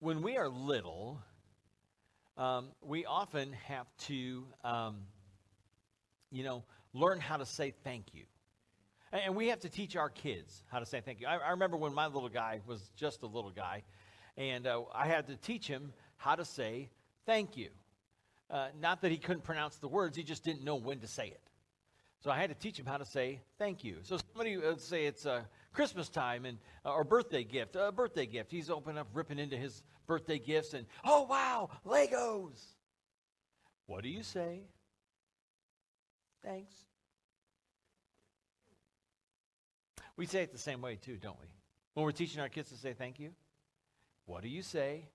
[0.00, 1.20] when we are little,
[2.36, 4.96] um, we often have to, um,
[6.30, 8.24] you know, learn how to say thank you.
[9.12, 11.26] And, we have to teach our kids how to say thank you.
[11.26, 13.82] I, I remember when my little guy was just a little guy,
[14.36, 16.90] and uh, I had to teach him how to say
[17.24, 17.70] thank you.
[18.50, 21.28] Uh, not that he couldn't pronounce the words, he just didn't know when to say
[21.28, 21.40] it.
[22.20, 23.98] So I had to teach him how to say thank you.
[24.02, 25.42] So somebody would say it's uh,
[25.76, 26.56] Christmas time and
[26.86, 28.50] uh, or birthday gift, a birthday gift.
[28.50, 32.64] He's open up, ripping into his birthday gifts, and oh wow, Legos.
[33.84, 34.62] What do you say?
[36.42, 36.72] Thanks.
[40.16, 41.46] We say it the same way too, don't we?
[41.92, 43.32] When we're teaching our kids to say thank you,
[44.24, 45.10] what do you say?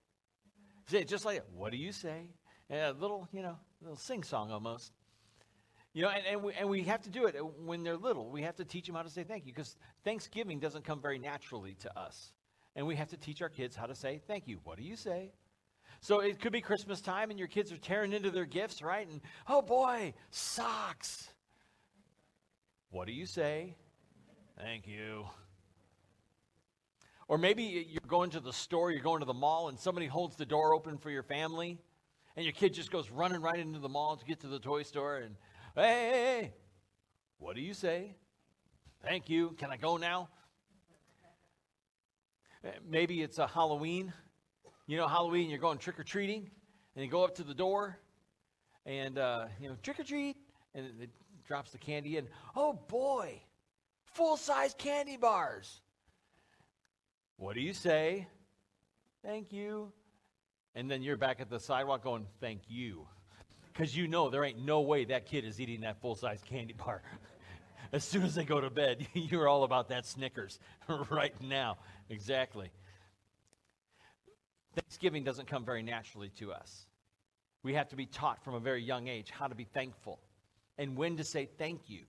[0.85, 2.27] Say it just like What do you say?
[2.69, 4.93] a little, you know, little sing song almost.
[5.94, 8.30] You know, and, and, we, and we have to do it when they're little.
[8.30, 11.20] We have to teach them how to say thank you because Thanksgiving doesn't come very
[11.20, 12.31] naturally to us.
[12.76, 14.59] And we have to teach our kids how to say thank you.
[14.64, 15.34] What do you say?
[16.00, 19.08] So it could be Christmas time and your kids are tearing into their gifts, right?
[19.08, 21.30] And oh boy, socks.
[22.89, 23.76] What do you say?
[24.58, 25.26] Thank you.
[27.28, 30.36] Or maybe you're going to the store, you're going to the mall, and somebody holds
[30.36, 31.80] the door open for your family,
[32.36, 34.83] and your kid just goes running right into the mall to get to the toy
[34.83, 35.38] store, and
[35.75, 36.53] hey, hey, hey
[37.39, 38.16] what do you say?
[39.03, 39.55] Thank you.
[39.58, 40.30] Can I go now?
[42.64, 44.14] Eh, maybe it's a Halloween.
[44.86, 46.49] You know, Halloween, you're going trick or treating,
[46.95, 47.97] and you go up to the door,
[48.86, 50.38] and, uh, you know, trick or treat,
[50.75, 51.09] and it
[51.47, 52.27] drops the candy in.
[52.55, 53.42] Oh boy,
[54.05, 55.81] full size candy bars.
[57.38, 58.27] What do you say?
[59.23, 59.92] Thank you.
[60.75, 63.08] And then you're back at the sidewalk going, Thank you.
[63.81, 66.75] Because you know there ain't no way that kid is eating that full size candy
[66.75, 67.01] bar.
[67.91, 70.59] as soon as they go to bed, you're all about that Snickers
[71.09, 71.79] right now.
[72.07, 72.69] Exactly.
[74.75, 76.85] Thanksgiving doesn't come very naturally to us.
[77.63, 80.19] We have to be taught from a very young age how to be thankful
[80.77, 82.02] and when to say thank you.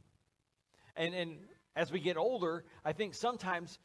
[0.95, 1.39] And, and
[1.75, 3.79] as we get older, I think sometimes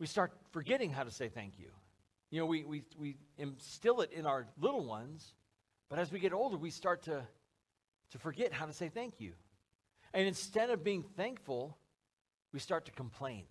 [0.00, 1.70] we start forgetting how to say thank you.
[2.32, 5.34] You know, we, we, we instill it in our little ones,
[5.88, 7.22] but as we get older, we start to,
[8.10, 9.32] to forget how to say thank you.
[10.12, 11.76] And instead of being thankful,
[12.52, 13.44] we start to complain.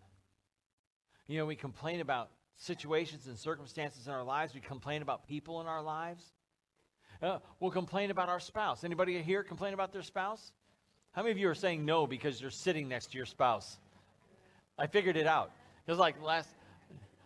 [1.28, 4.54] You know, we complain about situations and circumstances in our lives.
[4.54, 6.34] We complain about people in our lives.
[7.22, 8.84] Uh, we'll complain about our spouse.
[8.84, 10.52] Anybody here complain about their spouse?
[11.12, 13.78] How many of you are saying no because you're sitting next to your spouse?
[14.78, 15.52] I figured it out.
[15.86, 16.50] It was like last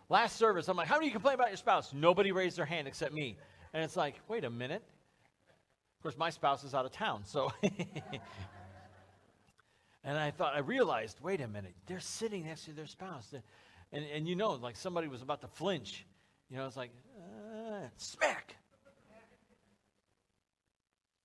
[0.08, 1.92] last service, I'm like, how do you complain about your spouse?
[1.92, 3.36] Nobody raised their hand except me.
[3.72, 4.82] And it's like, wait a minute.
[5.98, 7.50] Of course, my spouse is out of town, so.
[10.04, 13.34] and I thought, I realized, wait a minute, they're sitting next to their spouse.
[13.90, 16.06] And, and you know, like somebody was about to flinch.
[16.50, 18.54] You know, it's like, uh, smack.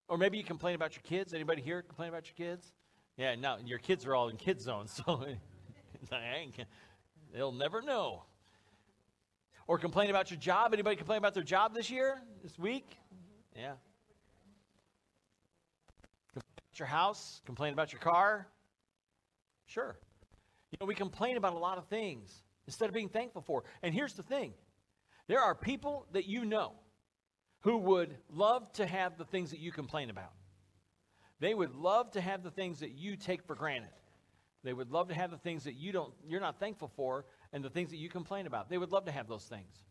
[0.08, 1.36] Or maybe you complain about your kids.
[1.36, 2.74] Anybody here complain about your kids?
[3.16, 5.24] Yeah, now your kids are all in kid zones, so
[7.34, 8.24] they'll never know.
[9.68, 10.74] Or complain about your job.
[10.74, 12.98] Anybody complain about their job this year, this week?
[13.56, 13.74] Yeah.
[16.80, 18.48] Your house, complain about your car.
[19.68, 19.98] Sure.
[20.72, 23.64] You know, we complain about a lot of things instead of being thankful for.
[23.82, 24.54] And here's the thing
[25.28, 26.74] there are people that you know
[27.62, 30.34] who would love to have the things that you complain about.
[31.40, 33.90] They would love to have the things that you take for granted.
[34.64, 37.64] They would love to have the things that you don't you're not thankful for and
[37.64, 38.70] the things that you complain about.
[38.70, 39.84] They would love to have those things.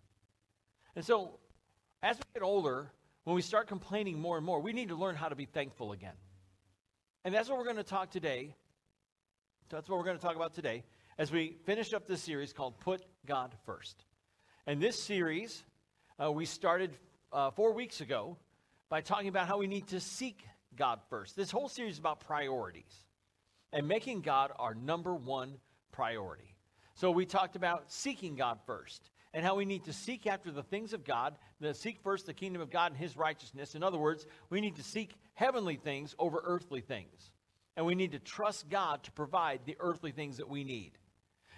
[0.97, 1.39] And so
[2.03, 2.91] as we get older,
[3.25, 5.93] when we start complaining more and more, we need to learn how to be thankful
[5.93, 6.15] again.
[7.25, 8.53] And that's what we're going to talk today.
[9.71, 10.83] That's what we're going to talk about today
[11.19, 14.05] as we finish up this series called Put God First.
[14.67, 15.63] And this series,
[16.21, 16.91] uh, we started
[17.33, 18.37] uh, four weeks ago
[18.89, 20.45] by talking about how we need to seek
[20.77, 21.37] God first.
[21.37, 23.05] This whole series is about priorities
[23.73, 25.59] and making God our number one
[25.93, 26.57] priority.
[26.95, 30.63] So we talked about seeking God first and how we need to seek after the
[30.63, 33.75] things of God, to seek first the kingdom of God and his righteousness.
[33.75, 37.31] In other words, we need to seek heavenly things over earthly things.
[37.77, 40.93] And we need to trust God to provide the earthly things that we need.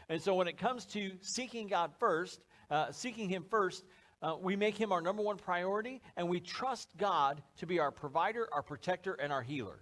[0.08, 3.84] And so when it comes to seeking God first, uh, seeking him first,
[4.22, 7.90] uh, we make him our number one priority, and we trust God to be our
[7.90, 9.80] provider, our protector, and our healer.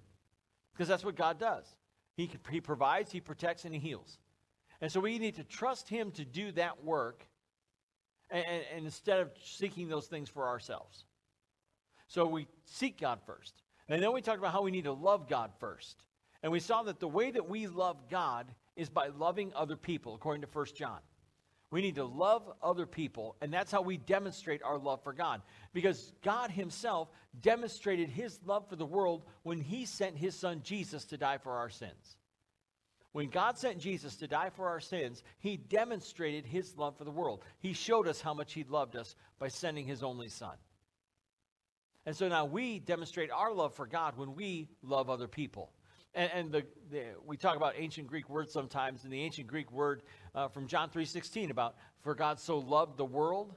[0.73, 1.67] Because that's what God does.
[2.17, 4.19] He, he provides, He protects, and He heals.
[4.81, 7.27] And so we need to trust Him to do that work
[8.33, 11.05] and, and, instead of seeking those things for ourselves.
[12.09, 13.55] So we seek God first.
[13.89, 15.97] And then we talked about how we need to love God first.
[16.43, 20.15] And we saw that the way that we love God is by loving other people,
[20.15, 20.99] according to 1 John.
[21.71, 25.41] We need to love other people, and that's how we demonstrate our love for God.
[25.73, 27.09] Because God Himself
[27.41, 31.53] demonstrated His love for the world when He sent His Son Jesus to die for
[31.53, 32.17] our sins.
[33.13, 37.11] When God sent Jesus to die for our sins, He demonstrated His love for the
[37.11, 37.45] world.
[37.59, 40.57] He showed us how much He loved us by sending His only Son.
[42.07, 45.71] And so now we demonstrate our love for God when we love other people.
[46.15, 49.71] And, and the, the, we talk about ancient Greek words sometimes, and the ancient Greek
[49.71, 50.03] word
[50.35, 53.55] uh, from John 3.16 about, for God so loved the world,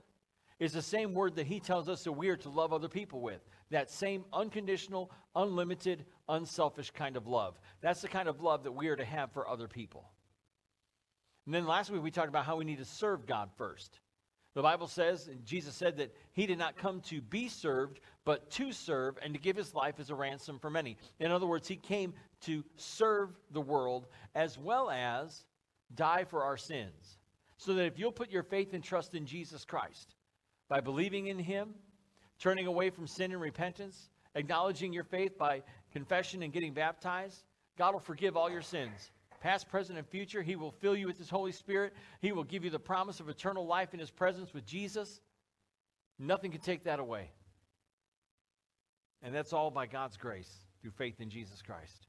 [0.60, 3.19] is the same word that he tells us that we are to love other people
[3.19, 3.42] with.
[3.72, 7.60] That same unconditional, unlimited, unselfish kind of love.
[7.81, 10.10] That's the kind of love that we are to have for other people.
[11.45, 14.00] And then last week we talked about how we need to serve God first.
[14.56, 18.50] The Bible says, and Jesus said that he did not come to be served, but
[18.51, 20.98] to serve and to give his life as a ransom for many.
[21.19, 25.44] In other words, he came to serve the world as well as
[25.94, 27.18] die for our sins.
[27.57, 30.16] So that if you'll put your faith and trust in Jesus Christ
[30.69, 31.74] by believing in him,
[32.39, 35.63] turning away from sin and repentance, acknowledging your faith by
[35.95, 37.42] confession and getting baptized,
[37.77, 40.42] God will forgive all your sins past, present, and future.
[40.42, 41.94] He will fill you with His Holy Spirit.
[42.19, 45.21] He will give you the promise of eternal life in His presence with Jesus.
[46.19, 47.30] Nothing can take that away.
[49.24, 50.51] And that's all by God's grace
[50.81, 52.07] through faith in Jesus Christ.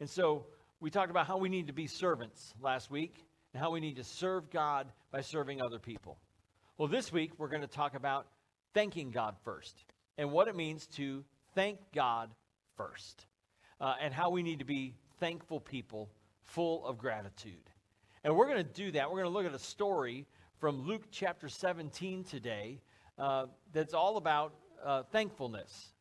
[0.00, 0.46] And so
[0.80, 3.22] we talked about how we need to be servants last week
[3.52, 6.16] and how we need to serve God by serving other people.
[6.78, 8.28] Well, this week we're going to talk about
[8.72, 9.84] thanking God first
[10.16, 11.22] and what it means to
[11.54, 12.30] thank God
[12.76, 13.26] first
[13.80, 16.10] uh, and how we need to be thankful people
[16.42, 17.70] full of gratitude.
[18.22, 19.10] And we're going to do that.
[19.10, 20.26] We're going to look at a story
[20.58, 22.80] from Luke chapter 17 today
[23.18, 24.54] uh, that's all about
[24.84, 25.92] uh, thankfulness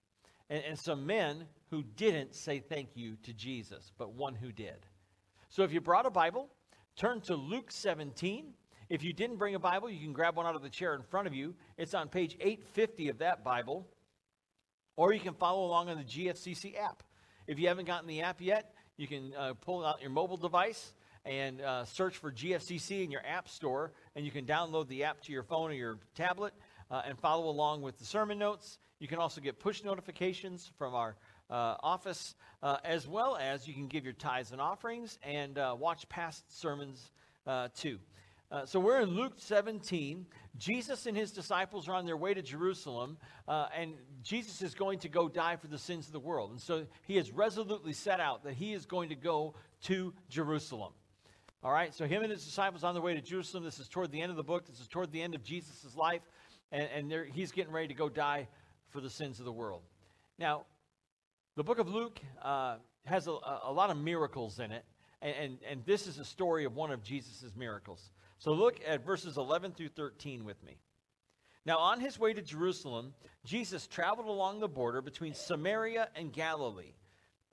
[0.50, 4.86] and, and some men who didn't say thank you to Jesus, but one who did.
[5.50, 6.50] So if you brought a Bible,
[6.96, 8.54] turn to Luke 17.
[8.90, 11.02] If you didn't bring a Bible, you can grab one out of the chair in
[11.02, 11.56] front of you.
[11.78, 13.88] It's on page 850 of that Bible.
[14.96, 17.04] Or you can follow along on the GFCC app.
[17.48, 20.94] If you haven't gotten the app yet, you can uh, pull out your mobile device
[21.26, 25.22] and uh, search for GFCC in your app store, and you can download the app
[25.22, 26.54] to your phone or your tablet
[26.92, 28.78] uh, and follow along with the sermon notes.
[29.00, 31.16] You can also get push notifications from our
[31.50, 35.76] uh, office, uh, as well as you can give your tithes and offerings and uh,
[35.78, 37.12] watch past sermons
[37.76, 38.00] too.
[38.54, 40.28] Uh, so we're in Luke 17.
[40.60, 43.18] Jesus and his disciples are on their way to Jerusalem,
[43.48, 46.52] uh, and Jesus is going to go die for the sins of the world.
[46.52, 49.56] And so he has resolutely set out that he is going to go
[49.86, 50.94] to Jerusalem.
[51.64, 53.64] All right, so him and his disciples on their way to Jerusalem.
[53.64, 54.68] This is toward the end of the book.
[54.68, 56.22] This is toward the end of Jesus' life,
[56.72, 58.48] and, and he's getting ready to go die
[58.90, 59.82] for the sins of the world.
[60.38, 60.66] Now,
[61.56, 62.76] the book of Luke uh,
[63.06, 64.86] has a, a, lot of miracles in it,
[65.24, 68.12] and, and, and this is a story of one of Jesus' miracles.
[68.44, 70.76] So look at verses 11 through 13 with me.
[71.66, 73.14] Now, on his way to Jerusalem,
[73.46, 76.92] Jesus traveled along the border between Samaria and Galilee.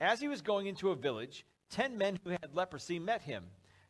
[0.01, 3.45] As he was going into a village, ten men who had leprosy met him.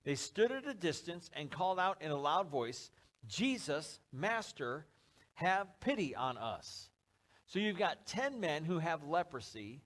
[0.05, 2.91] They stood at a distance and called out in a loud voice,
[3.27, 4.85] Jesus, Master,
[5.33, 6.91] have pity on us.
[7.47, 9.81] So you've got ten men who have leprosy,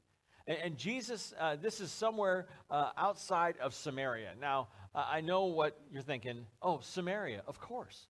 [0.46, 4.32] and, Jesus, uh, this is somewhere uh, outside of Samaria.
[4.38, 6.46] Now, I know what you're thinking.
[6.62, 8.06] Oh, Samaria, of course.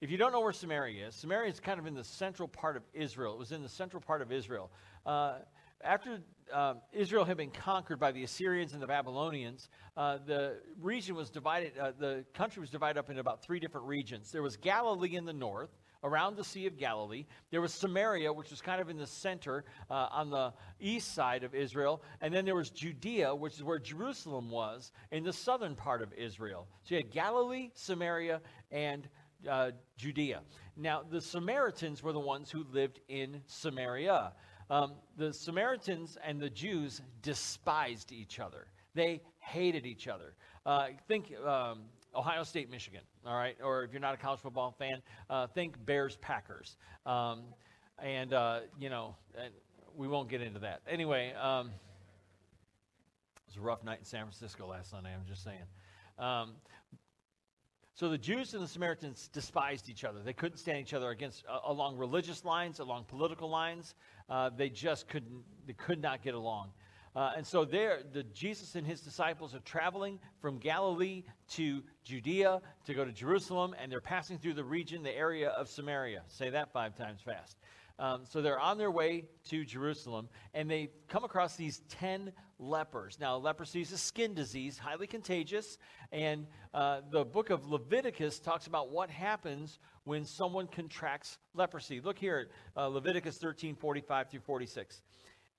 [0.00, 2.76] If you don't know where Samaria is, Samaria is kind of in the central part
[2.76, 3.34] of Israel.
[3.34, 4.70] It was in the central part of Israel.
[5.04, 5.38] Uh,
[5.82, 6.20] after
[6.52, 11.30] uh, Israel had been conquered by the Assyrians and the Babylonians, uh, the region was
[11.30, 14.32] divided, uh, the country was divided up into about three different regions.
[14.32, 17.26] There was Galilee in the north, around the Sea of Galilee.
[17.50, 21.44] There was Samaria, which was kind of in the center uh, on the east side
[21.44, 22.02] of Israel.
[22.20, 26.12] And then there was Judea, which is where Jerusalem was, in the southern part of
[26.12, 26.66] Israel.
[26.84, 28.40] So you had Galilee, Samaria,
[28.70, 29.08] and
[29.48, 30.42] uh, Judea.
[30.76, 34.32] Now, the Samaritans were the ones who lived in Samaria.
[34.70, 38.66] Um, the Samaritans and the Jews despised each other.
[38.94, 40.34] They hated each other.
[40.66, 41.84] Uh, think um,
[42.14, 43.56] Ohio State, Michigan, all right?
[43.62, 46.76] Or if you're not a college football fan, uh, think Bears, Packers.
[47.06, 47.42] Um,
[47.98, 49.14] and, uh, you know,
[49.96, 50.80] we won't get into that.
[50.88, 55.64] Anyway, um, it was a rough night in San Francisco last Sunday, I'm just saying.
[56.18, 56.52] Um,
[57.94, 60.20] so the Jews and the Samaritans despised each other.
[60.24, 63.96] They couldn't stand each other against uh, along religious lines, along political lines.
[64.30, 65.42] Uh, they just couldn't.
[65.66, 66.70] They could not get along.
[67.18, 72.60] Uh, and so there, the, Jesus and his disciples are traveling from Galilee to Judea
[72.86, 76.22] to go to Jerusalem, and they're passing through the region, the area of Samaria.
[76.28, 77.56] Say that five times fast.
[77.98, 83.18] Um, so they're on their way to Jerusalem, and they come across these 10 lepers.
[83.20, 85.76] Now, leprosy is a skin disease, highly contagious,
[86.12, 92.00] and uh, the book of Leviticus talks about what happens when someone contracts leprosy.
[92.00, 95.02] Look here at uh, Leviticus 13 45 through 46.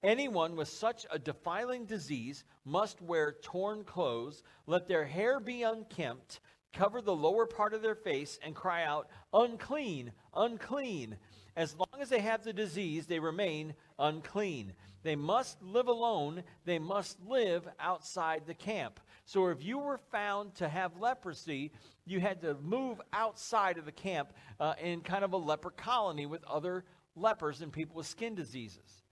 [0.01, 6.39] Anyone with such a defiling disease must wear torn clothes, let their hair be unkempt,
[6.72, 11.18] cover the lower part of their face, and cry out, Unclean, unclean.
[11.58, 14.72] As long as they have the disease, they remain unclean.
[15.03, 19.01] They must live alone, they must live outside the camp.
[19.25, 21.72] So if you were found to have leprosy,
[22.06, 26.25] you had to move outside of the camp uh, in kind of a leper colony
[26.25, 29.03] with other lepers and people with skin diseases.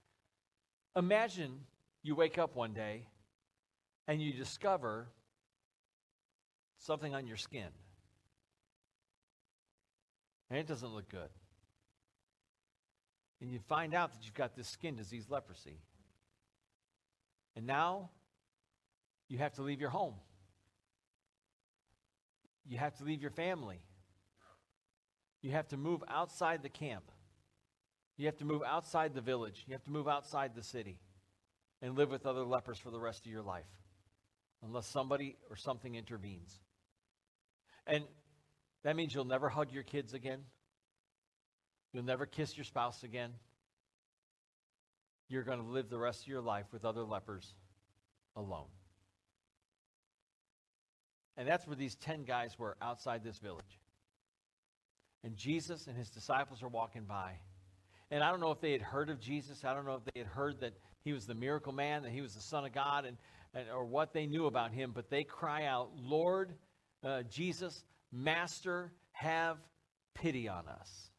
[0.98, 1.60] Imagine
[2.02, 3.06] you wake up one day
[4.08, 5.08] and you discover
[6.80, 7.68] something on your skin.
[10.50, 11.30] And it doesn't look good.
[13.42, 15.78] And you find out that you've got this skin disease, leprosy.
[17.56, 18.10] And now
[19.30, 20.16] you have to leave your home.
[22.68, 23.82] You have to leave your family.
[25.44, 27.12] You have to move outside the camp.
[28.18, 29.64] You have to move outside the village.
[29.68, 30.98] You have to move outside the city
[31.82, 33.70] and live with other lepers for the rest of your life
[34.64, 36.60] unless somebody or something intervenes.
[37.86, 38.04] And
[38.84, 40.40] that means you'll never hug your kids again.
[41.94, 43.34] You'll never kiss your spouse again.
[45.30, 47.54] You're going to live the rest of your life with other lepers
[48.36, 48.68] alone.
[51.38, 53.80] And that's where these 10 guys were outside this village.
[55.24, 57.34] And Jesus and his disciples are walking by.
[58.10, 59.66] And I don't know if they had heard of Jesus.
[59.66, 60.74] I don't know if they had heard that
[61.04, 63.18] he was the miracle man, that he was the Son of God, and,
[63.54, 64.92] and or what they knew about him.
[64.94, 66.54] But they cry out, Lord
[67.04, 69.58] uh, Jesus, Master, have
[70.14, 71.12] pity on us.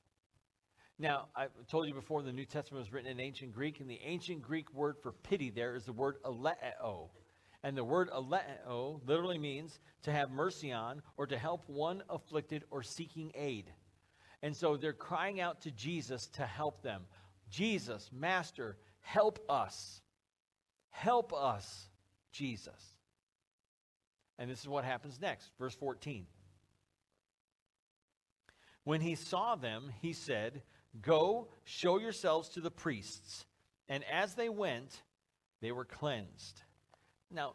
[0.99, 4.01] Now, I told you before the New Testament was written in ancient Greek, and the
[4.05, 7.11] ancient Greek word for pity there is the word aleo.
[7.63, 12.65] And the word aleo literally means to have mercy on or to help one afflicted
[12.71, 13.73] or seeking aid.
[14.43, 17.03] And so they're crying out to Jesus to help them.
[17.51, 20.01] Jesus, Master, help us.
[20.91, 21.89] Help us,
[22.33, 22.97] Jesus.
[24.39, 25.51] And this is what happens next.
[25.59, 26.27] Verse 14.
[28.85, 30.63] When he saw them, he said,
[31.03, 33.45] Go, show yourselves to the priests.
[33.89, 35.03] And as they went,
[35.61, 36.63] they were cleansed.
[37.31, 37.55] Now,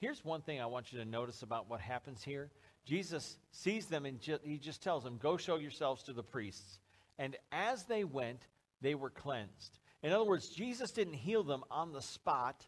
[0.00, 2.50] here's one thing I want you to notice about what happens here.
[2.84, 6.78] Jesus sees them and ju- he just tells them, Go show yourselves to the priests.
[7.18, 8.46] And as they went,
[8.80, 9.78] they were cleansed.
[10.02, 12.66] In other words, Jesus didn't heal them on the spot,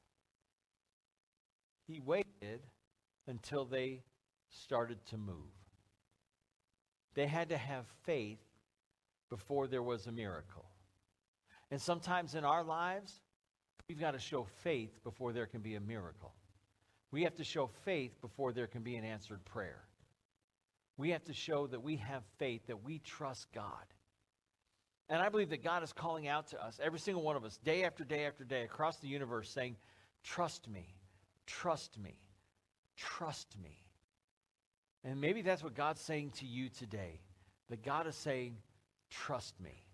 [1.86, 2.60] he waited
[3.26, 4.02] until they
[4.48, 5.36] started to move.
[7.14, 8.40] They had to have faith
[9.28, 10.64] before there was a miracle.
[11.70, 13.20] And sometimes in our lives,
[13.88, 16.32] we've got to show faith before there can be a miracle.
[17.10, 19.82] We have to show faith before there can be an answered prayer.
[20.96, 23.84] We have to show that we have faith, that we trust God.
[25.08, 27.58] And I believe that God is calling out to us, every single one of us,
[27.58, 29.76] day after day after day, across the universe, saying,
[30.24, 30.94] Trust me,
[31.46, 32.18] trust me,
[32.96, 33.84] trust me.
[35.04, 37.20] And maybe that's what God's saying to you today.
[37.70, 38.56] That God is saying,
[39.10, 39.84] Trust me.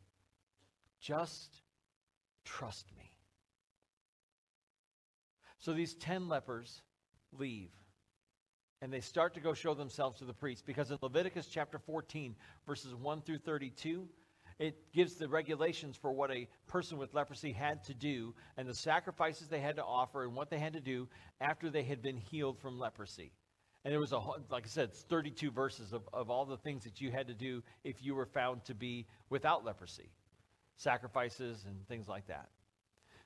[1.00, 1.62] Just
[2.44, 3.12] trust me.
[5.58, 6.80] So these 10 lepers
[7.38, 7.70] leave
[8.82, 12.34] and they start to go show themselves to the priest because in Leviticus chapter 14,
[12.66, 14.08] verses 1 through 32,
[14.58, 18.74] it gives the regulations for what a person with leprosy had to do and the
[18.74, 21.08] sacrifices they had to offer and what they had to do
[21.40, 23.32] after they had been healed from leprosy.
[23.84, 24.20] And there was a,
[24.50, 27.62] like I said, 32 verses of, of all the things that you had to do
[27.84, 30.10] if you were found to be without leprosy,
[30.76, 32.48] sacrifices and things like that.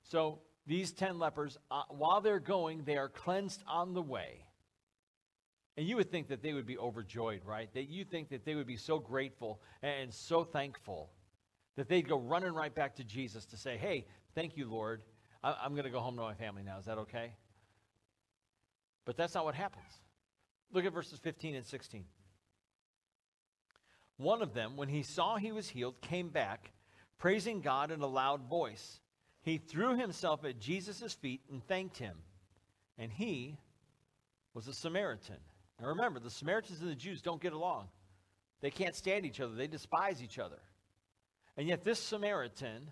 [0.02, 4.45] So these 10 lepers, uh, while they're going, they are cleansed on the way.
[5.76, 7.72] And you would think that they would be overjoyed, right?
[7.74, 11.10] That you think that they would be so grateful and so thankful
[11.76, 15.02] that they'd go running right back to Jesus to say, Hey, thank you, Lord.
[15.44, 16.78] I'm going to go home to my family now.
[16.78, 17.34] Is that okay?
[19.04, 19.84] But that's not what happens.
[20.72, 22.04] Look at verses 15 and 16.
[24.16, 26.72] One of them, when he saw he was healed, came back,
[27.18, 28.98] praising God in a loud voice.
[29.42, 32.16] He threw himself at Jesus' feet and thanked him.
[32.98, 33.58] And he
[34.54, 35.36] was a Samaritan.
[35.80, 37.88] Now remember, the Samaritans and the Jews don't get along.
[38.60, 40.60] They can't stand each other, they despise each other.
[41.56, 42.90] And yet, this Samaritan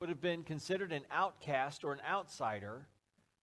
[0.00, 2.88] would have been considered an outcast or an outsider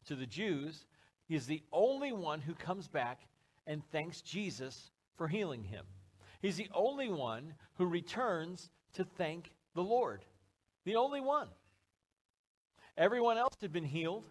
[0.08, 0.86] to the Jews.
[1.28, 3.22] He is the only one who comes back
[3.66, 5.86] and thanks Jesus for healing him.
[6.42, 10.26] He's the only one who returns to thank the Lord.
[10.84, 11.48] The only one.
[12.98, 14.26] Everyone else had been healed.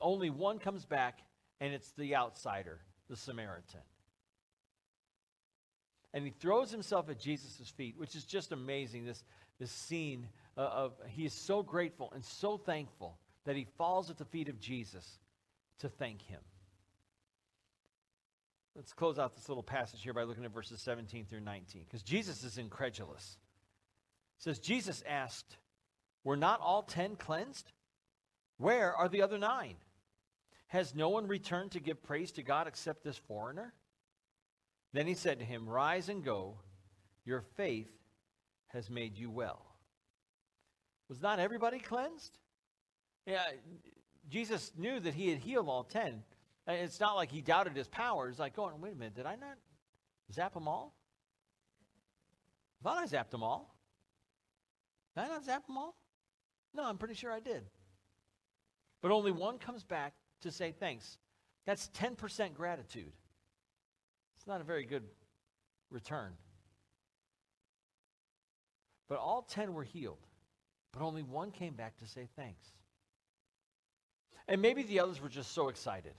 [0.00, 1.20] Only one comes back,
[1.60, 3.80] and it's the outsider, the Samaritan.
[6.12, 9.04] And he throws himself at Jesus' feet, which is just amazing.
[9.04, 9.24] This,
[9.58, 14.18] this scene uh, of he is so grateful and so thankful that he falls at
[14.18, 15.18] the feet of Jesus
[15.80, 16.40] to thank him.
[18.76, 22.02] Let's close out this little passage here by looking at verses 17 through 19, because
[22.02, 23.38] Jesus is incredulous.
[24.38, 25.56] It says, Jesus asked,
[26.24, 27.70] Were not all ten cleansed?
[28.58, 29.76] Where are the other nine?
[30.74, 33.72] Has no one returned to give praise to God except this foreigner?
[34.92, 36.56] Then he said to him, Rise and go.
[37.24, 37.92] Your faith
[38.72, 39.64] has made you well.
[41.08, 42.38] Was not everybody cleansed?
[43.24, 43.44] Yeah,
[44.28, 46.24] Jesus knew that he had healed all ten.
[46.66, 48.28] Uh, it's not like he doubted his power.
[48.28, 49.56] It's like, going, wait a minute, did I not
[50.32, 50.92] zap them all?
[52.80, 53.76] I thought I zapped them all.
[55.14, 55.94] Did I not zap them all?
[56.74, 57.62] No, I'm pretty sure I did.
[59.02, 60.14] But only one comes back
[60.44, 61.18] to say thanks.
[61.66, 63.12] That's 10% gratitude.
[64.36, 65.04] It's not a very good
[65.90, 66.32] return.
[69.08, 70.26] But all 10 were healed,
[70.92, 72.66] but only one came back to say thanks.
[74.48, 76.14] And maybe the others were just so excited.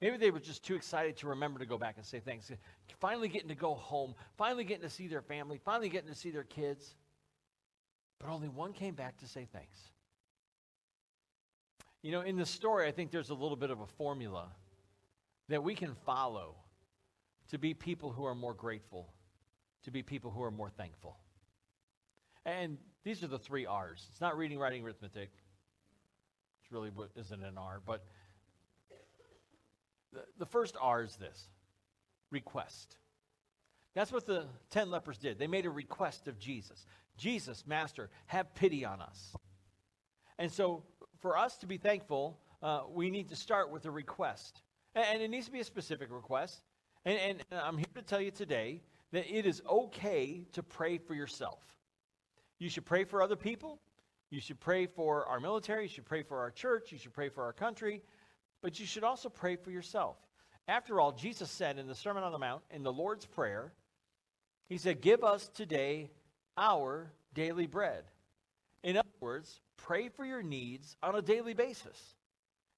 [0.00, 2.50] Maybe they were just too excited to remember to go back and say thanks.
[3.00, 6.30] Finally getting to go home, finally getting to see their family, finally getting to see
[6.30, 6.96] their kids.
[8.18, 9.78] But only one came back to say thanks.
[12.02, 14.48] You know, in the story, I think there's a little bit of a formula
[15.48, 16.56] that we can follow
[17.50, 19.12] to be people who are more grateful,
[19.84, 21.16] to be people who are more thankful.
[22.44, 24.06] And these are the three R's.
[24.10, 25.30] It's not reading, writing, arithmetic.
[26.60, 28.04] It's really what isn't an R, but
[30.12, 31.48] the, the first R is this
[32.30, 32.96] request.
[33.94, 35.38] That's what the 10 lepers did.
[35.38, 36.84] They made a request of Jesus
[37.16, 39.36] Jesus, Master, have pity on us.
[40.38, 40.82] And so,
[41.22, 44.60] for us to be thankful, uh, we need to start with a request.
[44.94, 46.60] And, and it needs to be a specific request.
[47.04, 51.14] And, and I'm here to tell you today that it is okay to pray for
[51.14, 51.60] yourself.
[52.58, 53.80] You should pray for other people.
[54.30, 55.84] You should pray for our military.
[55.84, 56.92] You should pray for our church.
[56.92, 58.02] You should pray for our country.
[58.60, 60.16] But you should also pray for yourself.
[60.68, 63.72] After all, Jesus said in the Sermon on the Mount, in the Lord's Prayer,
[64.68, 66.10] He said, Give us today
[66.56, 68.04] our daily bread.
[69.22, 72.16] Words, pray for your needs on a daily basis.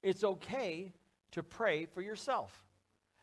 [0.03, 0.93] It's okay
[1.33, 2.65] to pray for yourself.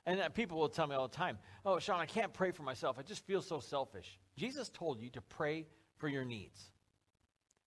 [0.07, 2.97] And people will tell me all the time, oh, Sean, I can't pray for myself.
[2.97, 4.17] I just feel so selfish.
[4.35, 6.71] Jesus told you to pray for your needs.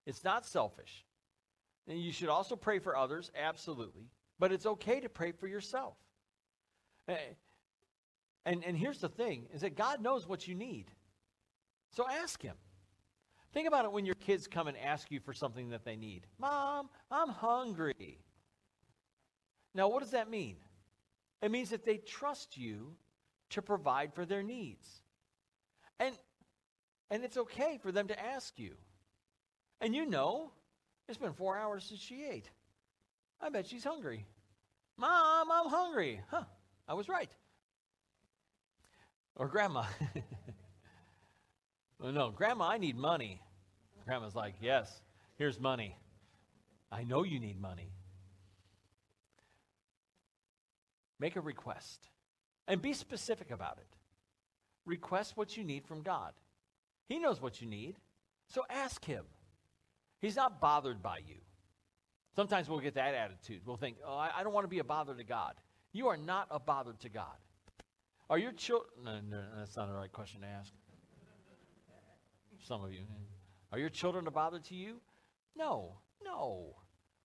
[0.06, 1.04] It's not selfish.
[1.86, 4.10] And you should also pray for others, absolutely.
[4.40, 5.94] But it's okay to pray for yourself.
[7.08, 7.14] Eh,
[8.44, 10.90] and, and here's the thing is that God knows what you need.
[11.90, 12.56] So ask him.
[13.54, 16.26] Think about it when your kids come and ask you for something that they need.
[16.40, 18.18] Mom, I'm hungry.
[19.76, 20.56] Now, what does that mean?
[21.40, 22.96] It means that they trust you
[23.50, 24.88] to provide for their needs.
[26.00, 26.18] And,
[27.12, 28.74] and it's okay for them to ask you.
[29.80, 30.50] And you know,
[31.08, 32.50] it's been four hours since she ate.
[33.40, 34.26] I bet she's hungry.
[34.96, 36.20] Mom, I'm hungry.
[36.28, 36.44] Huh,
[36.88, 37.30] I was right.
[39.36, 39.84] Or grandma.
[42.00, 43.40] well, oh, no, grandma, I need money.
[44.04, 45.02] Grandma's like, yes,
[45.36, 45.96] here's money.
[46.92, 47.92] I know you need money.
[51.18, 52.08] Make a request
[52.68, 53.86] and be specific about it.
[54.84, 56.32] Request what you need from God.
[57.08, 57.96] He knows what you need,
[58.48, 59.24] so ask Him.
[60.20, 61.36] He's not bothered by you.
[62.34, 63.60] Sometimes we'll get that attitude.
[63.64, 65.54] We'll think, oh, I, don't want to be a bother to God.
[65.92, 67.36] You are not a bother to God.
[68.28, 70.72] Are your children, no, no, that's not the right question to ask.
[72.66, 73.00] Some of you.
[73.74, 75.00] Are your children a bother to you?
[75.56, 76.76] No, no.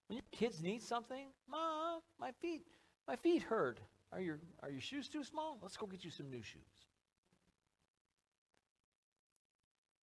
[0.08, 2.64] When your kids need something, Mom, my feet,
[3.08, 3.80] my feet hurt.
[4.12, 5.60] Are your, are your shoes too small?
[5.62, 6.64] Let's go get you some new shoes.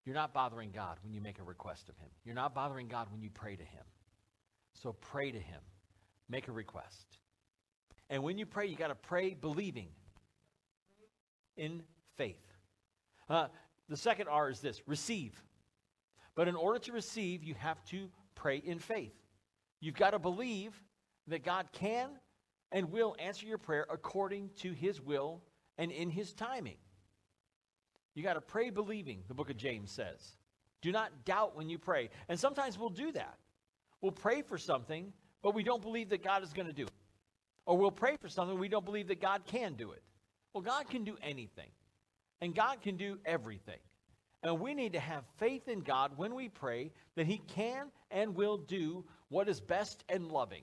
[0.05, 2.11] You're not bothering God when you make a request of Him.
[2.25, 3.83] You're not bothering God when you pray to Him.
[4.73, 5.61] So pray to Him.
[6.29, 7.19] Make a request.
[8.09, 9.89] And when you pray, you got to pray believing
[11.57, 11.83] in
[12.17, 12.37] faith.
[13.29, 13.49] Uh,
[13.89, 15.43] the second R is this receive.
[16.37, 19.15] But in order to receive, you have to pray in faith.
[19.81, 20.81] You've got to believe
[21.27, 22.11] that God can
[22.71, 25.43] and will answer your prayer according to his will
[25.79, 26.77] and in his timing.
[28.15, 30.37] You got to pray believing, the book of James says.
[30.83, 32.11] Do not doubt when you pray.
[32.29, 33.39] And sometimes we'll do that.
[34.01, 36.93] We'll pray for something, but we don't believe that God is going to do it.
[37.65, 40.03] Or we'll pray for something, we don't believe that God can do it.
[40.53, 41.71] Well, God can do anything,
[42.41, 43.81] and God can do everything.
[44.47, 48.37] And we need to have faith in God when we pray that He can and
[48.37, 50.63] will do what is best and loving.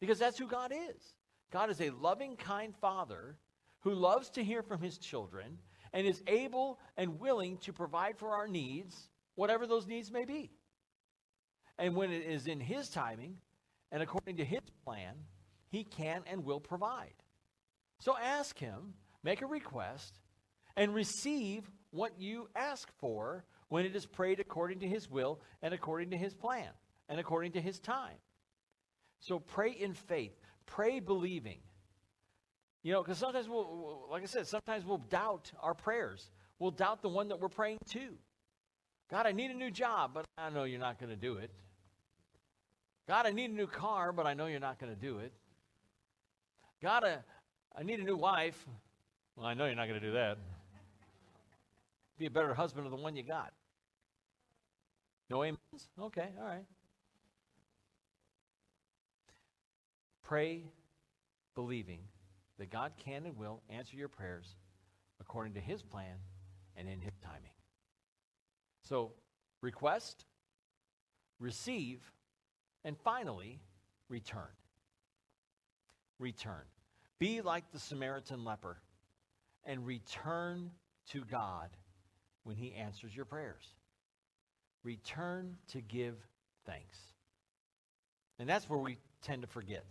[0.00, 1.14] Because that's who God is.
[1.52, 3.36] God is a loving, kind Father
[3.82, 5.58] who loves to hear from His children
[5.92, 10.50] and is able and willing to provide for our needs, whatever those needs may be.
[11.78, 13.36] And when it is in His timing
[13.92, 15.14] and according to His plan,
[15.70, 17.14] He can and will provide.
[18.00, 20.18] So ask Him, make a request,
[20.76, 25.74] and receive what you ask for when it is prayed according to His will and
[25.74, 26.68] according to His plan
[27.08, 28.16] and according to His time.
[29.20, 30.32] So pray in faith,
[30.66, 31.58] pray believing.
[32.82, 36.30] You know, because sometimes we'll, like I said, sometimes we'll doubt our prayers.
[36.58, 38.14] We'll doubt the one that we're praying to.
[39.10, 41.50] God, I need a new job, but I know you're not going to do it.
[43.08, 45.32] God, I need a new car, but I know you're not going to do it.
[46.80, 47.18] God, I,
[47.76, 48.66] I need a new wife.
[49.36, 50.38] Well, I know you're not going to do that.
[52.20, 53.54] Be a better husband of the one you got.
[55.30, 55.88] No amens?
[55.98, 56.66] Okay, all right.
[60.22, 60.64] Pray
[61.54, 62.00] believing
[62.58, 64.54] that God can and will answer your prayers
[65.18, 66.16] according to his plan
[66.76, 67.54] and in his timing.
[68.86, 69.12] So,
[69.62, 70.26] request,
[71.38, 72.02] receive,
[72.84, 73.60] and finally,
[74.10, 74.52] return.
[76.18, 76.64] Return.
[77.18, 78.76] Be like the Samaritan leper
[79.64, 80.70] and return
[81.12, 81.70] to God
[82.50, 83.62] when he answers your prayers.
[84.82, 86.16] Return to give
[86.66, 86.98] thanks.
[88.40, 89.84] And that's where we tend to forget.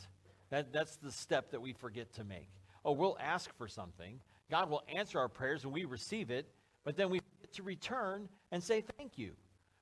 [0.50, 2.50] That, that's the step that we forget to make.
[2.84, 4.20] Oh, we'll ask for something.
[4.52, 6.50] God will answer our prayers and we receive it,
[6.84, 9.32] but then we get to return and say thank you.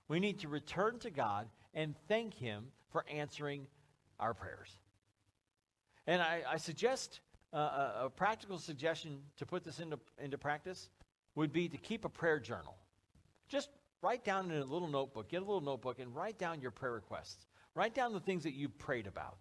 [0.08, 3.66] We need to return to God and thank Him for answering
[4.20, 4.70] our prayers.
[6.06, 10.92] And I, I suggest uh, a, a practical suggestion to put this into, into practice
[11.38, 12.76] would be to keep a prayer journal.
[13.48, 13.70] Just
[14.02, 16.94] write down in a little notebook, get a little notebook, and write down your prayer
[16.94, 17.46] requests.
[17.76, 19.38] Write down the things that you prayed about.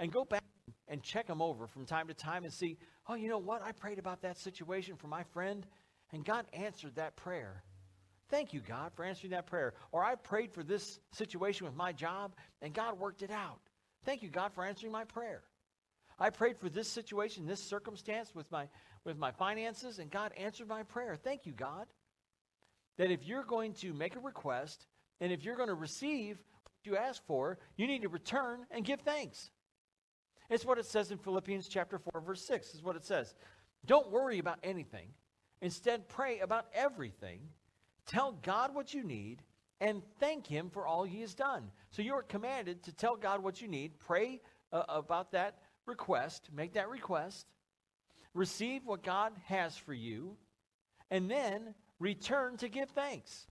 [0.00, 0.42] And go back
[0.88, 2.78] and check them over from time to time and see,
[3.08, 3.62] oh, you know what?
[3.62, 5.66] I prayed about that situation for my friend,
[6.14, 7.62] and God answered that prayer.
[8.30, 9.74] Thank you, God, for answering that prayer.
[9.92, 13.60] Or I prayed for this situation with my job, and God worked it out.
[14.06, 15.42] Thank you, God, for answering my prayer.
[16.18, 18.68] I prayed for this situation, this circumstance with my,
[19.04, 21.16] with my finances, and God answered my prayer.
[21.16, 21.86] Thank you, God.
[22.96, 24.86] That if you're going to make a request,
[25.20, 28.84] and if you're going to receive what you ask for, you need to return and
[28.84, 29.50] give thanks.
[30.48, 32.74] It's what it says in Philippians chapter 4, verse 6.
[32.74, 33.34] Is what it says.
[33.84, 35.08] Don't worry about anything.
[35.60, 37.40] Instead, pray about everything.
[38.06, 39.42] Tell God what you need
[39.80, 41.70] and thank Him for all He has done.
[41.90, 44.40] So you are commanded to tell God what you need, pray
[44.72, 47.46] uh, about that request, make that request,
[48.34, 50.36] receive what God has for you,
[51.10, 53.46] and then return to give thanks.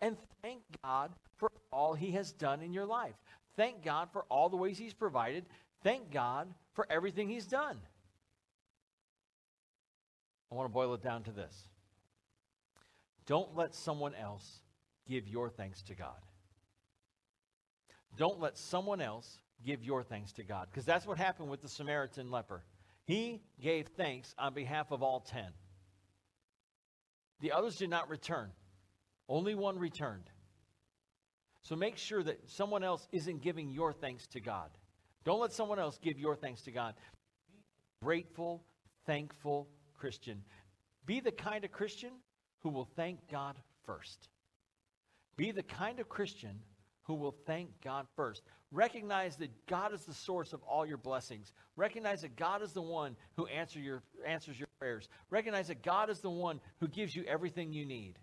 [0.00, 3.14] And thank God for all He has done in your life.
[3.56, 5.46] Thank God for all the ways He's provided.
[5.82, 7.78] Thank God for everything He's done.
[10.50, 11.66] I want to boil it down to this
[13.26, 14.60] don't let someone else
[15.06, 16.20] give your thanks to God.
[18.16, 20.68] Don't let someone else give your thanks to God.
[20.70, 22.64] Because that's what happened with the Samaritan leper.
[23.04, 25.50] He gave thanks on behalf of all ten.
[27.40, 28.50] The others did not return,
[29.28, 30.30] only one returned.
[31.62, 34.70] So make sure that someone else isn't giving your thanks to God.
[35.24, 36.94] Don't let someone else give your thanks to God.
[38.02, 38.64] Grateful,
[39.06, 39.68] thankful
[39.98, 40.42] Christian.
[41.04, 42.12] Be the kind of Christian
[42.60, 44.28] who will thank God first.
[45.36, 46.60] Be the kind of Christian
[47.10, 48.40] who will thank God first.
[48.70, 51.52] Recognize that God is the source of all your blessings.
[51.74, 55.08] Recognize that God is the one who answer your, answers your prayers.
[55.28, 58.16] Recognize that God is the one who gives you everything you need.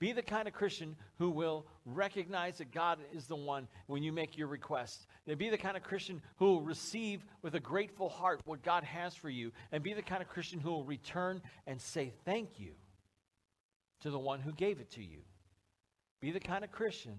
[0.00, 4.10] Be the kind of Christian who will recognize that God is the one when you
[4.10, 5.06] make your requests.
[5.28, 8.82] And be the kind of Christian who will receive with a grateful heart what God
[8.82, 9.52] has for you.
[9.70, 12.72] And be the kind of Christian who will return and say thank you
[14.00, 15.20] to the one who gave it to you.
[16.20, 17.18] Be the kind of Christian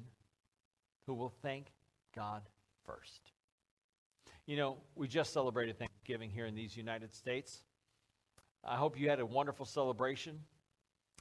[1.05, 1.67] who will thank
[2.15, 2.41] God
[2.85, 3.31] first.
[4.45, 7.63] You know, we just celebrated Thanksgiving here in these United States.
[8.63, 10.39] I hope you had a wonderful celebration.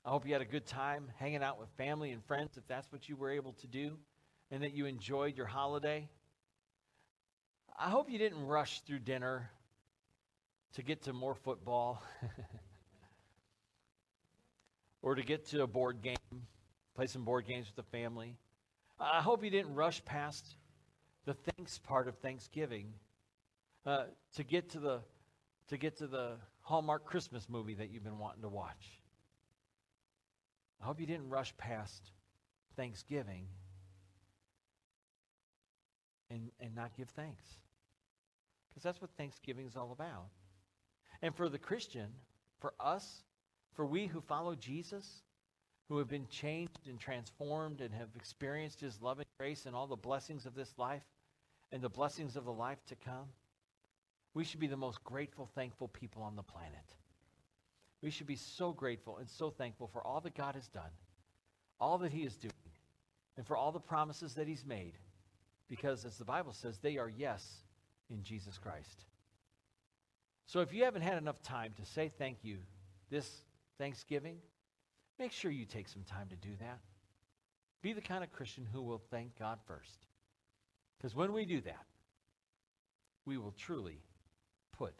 [0.04, 2.90] I hope you had a good time hanging out with family and friends, if that's
[2.92, 3.96] what you were able to do,
[4.50, 6.08] and that you enjoyed your holiday.
[7.78, 9.50] I hope you didn't rush through dinner
[10.74, 12.02] to get to more football
[15.02, 16.16] or to get to a board game,
[16.94, 18.36] play some board games with the family.
[18.98, 20.56] I hope you didn't rush past
[21.24, 22.92] the thanks part of Thanksgiving
[23.86, 24.04] uh,
[24.36, 25.00] to get to the
[25.68, 29.00] to get to the Hallmark Christmas movie that you've been wanting to watch.
[30.82, 32.10] I hope you didn't rush past
[32.76, 33.46] Thanksgiving
[36.30, 37.44] and, and not give thanks.
[38.68, 40.26] Because that's what Thanksgiving is all about.
[41.22, 42.08] And for the Christian,
[42.60, 43.22] for us,
[43.74, 45.22] for we who follow Jesus,
[45.88, 49.86] who have been changed and transformed and have experienced his love and grace and all
[49.86, 51.02] the blessings of this life
[51.72, 53.28] and the blessings of the life to come,
[54.32, 56.94] we should be the most grateful, thankful people on the planet.
[58.02, 60.90] We should be so grateful and so thankful for all that God has done,
[61.80, 62.52] all that he is doing,
[63.36, 64.94] and for all the promises that he's made.
[65.68, 67.62] Because, as the Bible says, they are yes
[68.10, 69.04] in Jesus Christ.
[70.46, 72.58] So, if you haven't had enough time to say thank you
[73.10, 73.44] this
[73.78, 74.36] Thanksgiving,
[75.18, 76.80] make sure you take some time to do that.
[77.82, 80.06] Be the kind of Christian who will thank God first.
[80.96, 81.84] Because when we do that,
[83.26, 84.00] we will truly
[84.72, 84.94] put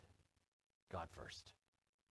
[0.93, 1.53] God first.